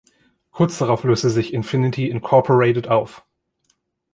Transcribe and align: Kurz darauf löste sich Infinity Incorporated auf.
Kurz 0.49 0.79
darauf 0.79 1.03
löste 1.03 1.29
sich 1.29 1.53
Infinity 1.53 2.07
Incorporated 2.09 2.87
auf. 2.87 3.23